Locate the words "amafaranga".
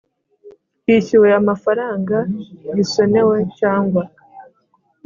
1.41-2.17